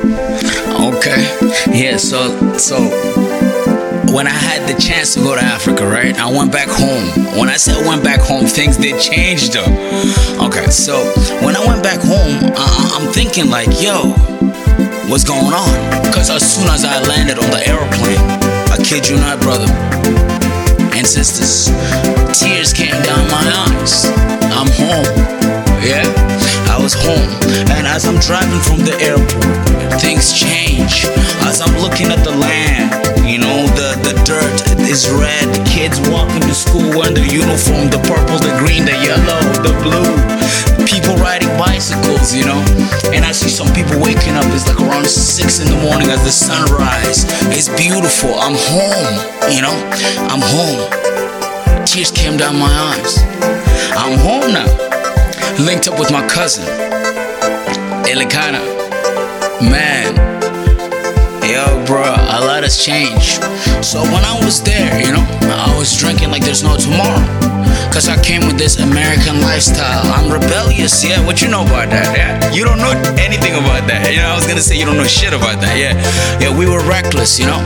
Okay. 0.00 1.20
Yeah, 1.72 1.96
so 1.96 2.56
so 2.56 2.76
when 4.12 4.26
I 4.26 4.30
had 4.30 4.68
the 4.68 4.80
chance 4.80 5.14
to 5.14 5.20
go 5.20 5.34
to 5.34 5.42
Africa, 5.42 5.86
right? 5.86 6.16
I 6.18 6.30
went 6.30 6.50
back 6.52 6.68
home. 6.68 7.38
When 7.38 7.48
I 7.48 7.56
said 7.56 7.86
went 7.86 8.02
back 8.02 8.20
home, 8.20 8.46
things 8.46 8.76
did 8.76 9.00
change 9.00 9.50
though. 9.50 9.70
Okay, 10.44 10.70
so 10.70 10.96
when 11.44 11.56
I 11.56 11.64
went 11.66 11.82
back 11.82 12.00
home, 12.00 12.52
I, 12.56 12.98
I'm 12.98 13.12
thinking 13.12 13.50
like, 13.50 13.68
yo, 13.80 14.12
what's 15.08 15.24
going 15.24 15.52
on? 15.52 16.02
Because 16.02 16.30
as 16.30 16.42
soon 16.42 16.68
as 16.68 16.84
I 16.84 17.00
landed 17.02 17.38
on 17.38 17.50
the 17.50 17.62
airplane, 17.68 18.20
I 18.72 18.76
kid 18.82 19.08
you 19.08 19.16
not, 19.16 19.40
brother 19.40 19.68
and 20.96 21.06
sisters, 21.06 21.66
tears 22.38 22.72
came 22.72 23.00
down 23.02 23.28
my 23.30 23.68
eyes. 23.68 24.29
Was 26.80 26.96
home. 26.96 27.28
And 27.76 27.86
as 27.86 28.08
I'm 28.08 28.18
driving 28.18 28.60
from 28.64 28.80
the 28.88 28.96
airport, 29.04 30.00
things 30.00 30.32
change. 30.32 31.04
As 31.44 31.60
I'm 31.60 31.76
looking 31.84 32.08
at 32.08 32.24
the 32.24 32.32
land, 32.32 32.88
you 33.28 33.38
know, 33.38 33.68
the, 33.76 34.00
the 34.00 34.16
dirt 34.24 34.56
is 34.88 35.08
red. 35.12 35.46
Kids 35.68 36.00
walking 36.08 36.40
to 36.40 36.54
school 36.56 36.88
wearing 36.96 37.14
the 37.14 37.28
uniform, 37.28 37.92
the 37.92 38.00
purple, 38.08 38.40
the 38.40 38.52
green, 38.58 38.88
the 38.88 38.96
yellow, 38.96 39.40
the 39.60 39.76
blue. 39.84 40.08
People 40.88 41.14
riding 41.20 41.52
bicycles, 41.60 42.34
you 42.34 42.48
know. 42.48 42.60
And 43.12 43.24
I 43.24 43.32
see 43.32 43.52
some 43.52 43.68
people 43.76 44.00
waking 44.00 44.34
up. 44.40 44.48
It's 44.56 44.66
like 44.66 44.80
around 44.80 45.06
six 45.06 45.60
in 45.60 45.68
the 45.68 45.80
morning 45.84 46.08
as 46.08 46.24
the 46.24 46.32
sunrise. 46.32 47.28
It's 47.52 47.68
beautiful. 47.76 48.32
I'm 48.40 48.56
home, 48.56 49.14
you 49.52 49.60
know. 49.60 49.76
I'm 50.32 50.40
home. 50.40 50.80
Tears 51.84 52.10
came 52.10 52.36
down 52.36 52.56
my 52.56 52.72
eyes. 52.94 53.20
Linked 55.60 55.88
up 55.88 55.98
with 55.98 56.10
my 56.10 56.26
cousin, 56.26 56.64
Elikana. 58.08 58.60
Man, 59.60 60.16
yo, 61.44 61.84
bro, 61.84 62.00
a 62.00 62.40
lot 62.40 62.62
has 62.62 62.82
changed. 62.82 63.44
So 63.84 64.00
when 64.00 64.24
I 64.24 64.40
was 64.42 64.62
there, 64.62 65.04
you 65.04 65.12
know, 65.12 65.26
I 65.52 65.76
was 65.78 65.98
drinking 65.98 66.30
like 66.30 66.42
there's 66.42 66.62
no 66.62 66.78
tomorrow. 66.78 67.20
Cause 67.92 68.08
I 68.08 68.16
came 68.22 68.46
with 68.46 68.56
this 68.56 68.78
American 68.78 69.42
lifestyle. 69.42 70.06
I'm 70.14 70.30
rebellious, 70.32 71.04
yeah. 71.04 71.18
What 71.26 71.42
you 71.42 71.48
know 71.48 71.62
about 71.62 71.90
that? 71.90 72.16
Yeah. 72.16 72.54
You 72.54 72.64
don't 72.64 72.78
know 72.78 72.94
anything 73.18 73.52
about 73.58 73.84
that. 73.90 74.08
You 74.14 74.22
know, 74.22 74.30
I 74.30 74.36
was 74.36 74.46
gonna 74.46 74.62
say 74.62 74.78
you 74.78 74.86
don't 74.86 74.96
know 74.96 75.10
shit 75.10 75.34
about 75.34 75.60
that. 75.60 75.74
Yeah. 75.76 75.98
Yeah, 76.38 76.56
we 76.56 76.70
were 76.70 76.80
reckless, 76.86 77.38
you 77.38 77.46
know? 77.46 77.58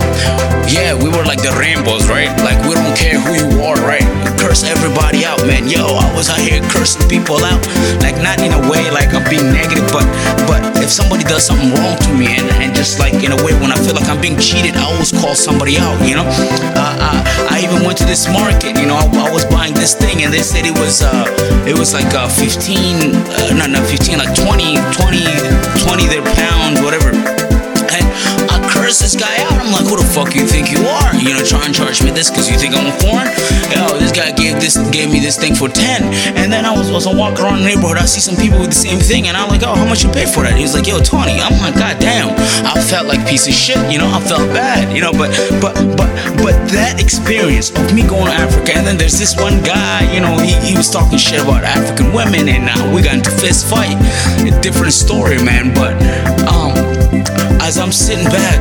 Yeah, 0.67 0.97
we 0.97 1.12
were 1.12 1.28
like 1.28 1.45
the 1.45 1.53
rainbows, 1.61 2.09
right? 2.09 2.33
Like 2.41 2.56
we 2.65 2.72
don't 2.72 2.97
care 2.97 3.20
who 3.20 3.37
you 3.37 3.44
was 6.25 6.33
out 6.33 6.41
here 6.41 6.61
cursing 6.70 7.06
people 7.08 7.36
out. 7.44 7.61
Like 8.00 8.17
not 8.22 8.41
in 8.41 8.53
a 8.53 8.62
way 8.70 8.89
like 8.91 9.12
I'm 9.12 9.28
being 9.28 9.53
negative, 9.53 9.84
but 9.92 10.06
but 10.48 10.62
if 10.81 10.89
somebody 10.89 11.25
does 11.25 11.44
something 11.44 11.72
wrong 11.77 11.97
to 12.00 12.11
me 12.16 12.33
and, 12.36 12.48
and 12.64 12.75
just 12.75 12.98
like 12.98 13.14
in 13.20 13.33
a 13.33 13.41
way 13.44 13.53
when 13.61 13.72
I 13.72 13.77
feel 13.77 13.94
like 13.94 14.08
I'm 14.08 14.20
being 14.20 14.39
cheated, 14.39 14.77
I 14.77 14.84
always 14.89 15.12
call 15.12 15.34
somebody 15.34 15.77
out, 15.77 16.00
you 16.06 16.14
know? 16.16 16.25
Uh, 16.77 16.97
uh, 17.00 17.20
I 17.50 17.61
even 17.64 17.84
went 17.84 17.98
to 17.98 18.05
this 18.05 18.28
market, 18.28 18.77
you 18.81 18.86
know, 18.86 18.97
I, 18.97 19.05
I 19.28 19.31
was 19.33 19.44
buying 19.44 19.75
this 19.75 19.94
thing 19.94 20.25
and 20.25 20.33
they 20.33 20.41
said 20.41 20.64
it 20.64 20.77
was 20.78 21.03
uh 21.03 21.25
it 21.69 21.77
was 21.77 21.92
like 21.92 22.08
uh 22.14 22.28
15 22.28 23.16
uh, 23.16 23.56
no 23.56 23.66
not 23.69 23.84
15 23.84 24.19
like 24.19 24.33
20 24.33 24.81
20 24.97 25.25
20 25.84 26.09
their 26.09 26.25
pounds 26.36 26.81
whatever 26.81 27.03
fuck 30.15 30.31
you 30.37 30.47
think 30.47 30.70
you 30.70 30.79
are? 30.87 31.11
You 31.19 31.34
know 31.34 31.43
try 31.43 31.67
and 31.67 31.75
charge 31.75 31.98
me 31.98 32.15
this 32.15 32.31
because 32.31 32.47
you 32.47 32.57
think 32.57 32.70
I'm 32.79 32.87
a 32.87 32.95
foreign? 33.03 33.27
Yo 33.75 33.98
this 33.98 34.15
guy 34.15 34.31
gave 34.31 34.62
this 34.62 34.79
gave 34.95 35.11
me 35.11 35.19
this 35.19 35.37
thing 35.37 35.59
for 35.59 35.69
10 35.69 36.06
and 36.39 36.53
then 36.53 36.65
I 36.65 36.71
was 36.71 36.87
was 36.93 37.05
walking 37.11 37.43
around 37.43 37.59
the 37.59 37.75
neighborhood. 37.75 37.98
I 37.98 38.06
see 38.06 38.23
some 38.23 38.39
people 38.39 38.61
with 38.62 38.71
the 38.71 38.79
same 38.79 39.01
thing 39.03 39.27
and 39.27 39.37
I'm 39.37 39.51
like 39.51 39.67
oh 39.67 39.75
how 39.75 39.84
much 39.84 40.05
you 40.05 40.11
pay 40.15 40.25
for 40.25 40.47
that? 40.47 40.55
He 40.55 40.62
was 40.62 40.73
like 40.73 40.87
yo 40.87 41.03
20 41.03 41.43
I'm 41.43 41.59
like 41.59 41.75
god 41.75 41.98
damn 41.98 42.31
I 42.62 42.79
felt 42.79 43.11
like 43.11 43.27
piece 43.27 43.48
of 43.51 43.55
shit 43.55 43.83
you 43.91 43.98
know? 43.98 44.06
I 44.06 44.23
felt 44.23 44.47
bad 44.55 44.95
you 44.95 45.03
know? 45.03 45.11
But 45.11 45.34
but 45.59 45.75
but 45.98 46.06
but 46.39 46.55
that 46.71 47.03
experience 47.03 47.75
of 47.75 47.91
me 47.91 48.06
going 48.06 48.31
to 48.31 48.37
Africa 48.39 48.71
and 48.78 48.87
then 48.87 48.97
there's 48.97 49.19
this 49.19 49.34
one 49.34 49.67
guy 49.67 50.06
you 50.15 50.22
know 50.22 50.38
he, 50.38 50.55
he 50.62 50.78
was 50.78 50.87
talking 50.94 51.19
shit 51.19 51.43
about 51.43 51.67
African 51.67 52.15
women 52.15 52.47
and 52.47 52.71
uh, 52.71 52.78
we 52.94 53.03
got 53.03 53.19
into 53.19 53.34
fist 53.34 53.67
fight. 53.67 53.99
A 54.47 54.55
different 54.62 54.94
story 54.94 55.43
man 55.43 55.75
but 55.75 55.99
um 56.47 57.53
as 57.64 57.78
I'm 57.78 57.92
sitting 57.92 58.26
back 58.26 58.60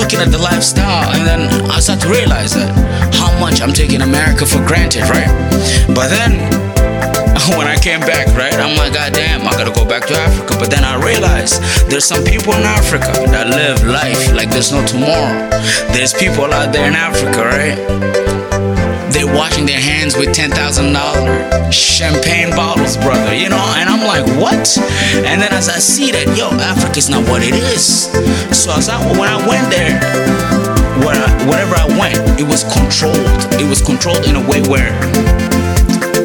looking 0.00 0.18
at 0.18 0.32
the 0.32 0.38
lifestyle 0.38 1.12
and 1.12 1.26
then 1.28 1.70
I 1.70 1.78
start 1.78 2.00
to 2.00 2.08
realize 2.08 2.54
that 2.54 2.72
how 3.12 3.38
much 3.38 3.60
I'm 3.60 3.72
taking 3.72 4.00
America 4.00 4.46
for 4.46 4.64
granted 4.66 5.04
right 5.12 5.28
but 5.92 6.08
then 6.08 6.40
when 7.56 7.66
I 7.66 7.76
came 7.76 8.00
back, 8.00 8.26
right, 8.36 8.54
I'm 8.54 8.76
like, 8.76 8.92
God 8.92 9.12
damn, 9.12 9.46
I 9.46 9.52
gotta 9.52 9.72
go 9.72 9.84
back 9.84 10.06
to 10.06 10.14
Africa. 10.14 10.56
But 10.58 10.70
then 10.70 10.84
I 10.84 11.02
realized 11.02 11.62
there's 11.88 12.04
some 12.04 12.22
people 12.24 12.52
in 12.54 12.62
Africa 12.62 13.12
that 13.32 13.48
live 13.48 13.82
life 13.86 14.32
like 14.32 14.50
there's 14.50 14.72
no 14.72 14.84
tomorrow. 14.84 15.48
There's 15.92 16.12
people 16.12 16.44
out 16.52 16.72
there 16.72 16.86
in 16.86 16.94
Africa, 16.94 17.40
right? 17.44 18.49
They're 19.12 19.26
washing 19.26 19.66
their 19.66 19.80
hands 19.80 20.16
with 20.16 20.30
$10,000 20.30 21.72
champagne 21.72 22.50
bottles, 22.50 22.96
brother, 22.96 23.34
you 23.34 23.48
know? 23.48 23.74
And 23.76 23.90
I'm 23.90 24.06
like, 24.06 24.24
what? 24.38 24.78
And 25.26 25.42
then 25.42 25.52
as 25.52 25.68
I 25.68 25.78
see 25.78 26.12
that, 26.12 26.36
yo, 26.36 26.50
Africa's 26.58 27.10
not 27.10 27.28
what 27.28 27.42
it 27.42 27.54
is. 27.54 28.06
So 28.56 28.72
as 28.72 28.88
I, 28.88 28.98
when 29.18 29.28
I 29.28 29.38
went 29.46 29.66
there, 29.70 29.98
where 31.02 31.16
I, 31.16 31.28
wherever 31.48 31.74
I 31.74 31.86
went, 31.98 32.18
it 32.38 32.46
was 32.46 32.62
controlled. 32.72 33.18
It 33.58 33.68
was 33.68 33.82
controlled 33.82 34.24
in 34.26 34.36
a 34.36 34.44
way 34.48 34.62
where 34.68 34.94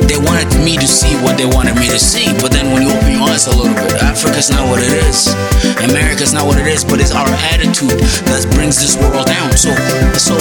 they 0.05 0.17
wanted 0.21 0.53
me 0.61 0.77
to 0.77 0.87
see 0.87 1.15
what 1.25 1.37
they 1.37 1.45
wanted 1.45 1.75
me 1.75 1.89
to 1.89 1.99
see. 1.99 2.29
But 2.37 2.51
then 2.51 2.71
when 2.71 2.83
you 2.83 2.93
open 2.93 3.11
your 3.11 3.25
eyes 3.25 3.47
a 3.47 3.55
little 3.55 3.73
bit, 3.73 3.97
Africa's 4.03 4.49
not 4.49 4.69
what 4.69 4.83
it 4.83 4.93
is. 5.09 5.33
America's 5.81 6.33
not 6.33 6.45
what 6.45 6.59
it 6.59 6.67
is, 6.67 6.85
but 6.85 7.01
it's 7.01 7.11
our 7.11 7.27
attitude 7.51 7.97
that 8.29 8.45
brings 8.53 8.77
this 8.77 8.95
world 8.95 9.25
down. 9.25 9.51
So, 9.57 9.73
so 10.15 10.34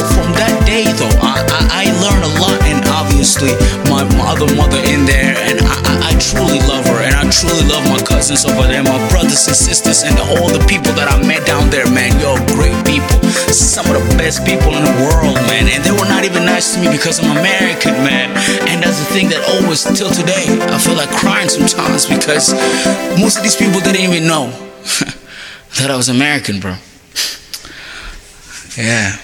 my, 3.90 4.04
other 4.28 4.48
mother 4.54 4.78
in 4.90 5.06
there, 5.06 5.34
and 5.48 5.60
I, 5.62 5.74
I, 5.84 5.94
I 6.10 6.12
truly 6.18 6.60
love 6.66 6.86
her, 6.86 7.00
and 7.02 7.14
I 7.14 7.24
truly 7.30 7.66
love 7.66 7.84
my 7.88 8.00
cousins 8.02 8.44
over 8.44 8.66
there, 8.66 8.82
my 8.82 8.98
brothers 9.10 9.46
and 9.46 9.56
sisters, 9.56 10.02
and 10.02 10.18
all 10.18 10.50
the 10.50 10.62
people 10.66 10.92
that 10.94 11.08
I 11.10 11.16
met 11.26 11.46
down 11.46 11.70
there, 11.70 11.86
man. 11.90 12.14
Yo, 12.20 12.36
great 12.54 12.76
people, 12.86 13.18
some 13.50 13.86
of 13.90 13.96
the 13.96 14.04
best 14.16 14.44
people 14.46 14.74
in 14.74 14.82
the 14.84 14.96
world, 15.06 15.38
man. 15.50 15.66
And 15.70 15.82
they 15.82 15.92
were 15.92 16.08
not 16.08 16.24
even 16.24 16.44
nice 16.44 16.74
to 16.74 16.80
me 16.80 16.90
because 16.90 17.18
I'm 17.18 17.30
American, 17.36 17.94
man. 18.04 18.30
And 18.68 18.82
that's 18.82 18.98
the 18.98 19.08
thing 19.10 19.28
that 19.30 19.42
always 19.58 19.82
till 19.84 20.10
today 20.10 20.46
I 20.70 20.78
feel 20.78 20.96
like 20.96 21.10
crying 21.10 21.48
sometimes 21.48 22.06
because 22.06 22.52
most 23.18 23.36
of 23.38 23.42
these 23.42 23.56
people 23.56 23.80
didn't 23.80 24.02
even 24.02 24.26
know 24.26 24.50
that 25.80 25.90
I 25.90 25.96
was 25.96 26.08
American, 26.08 26.60
bro. 26.60 26.76
Yeah. 28.76 29.16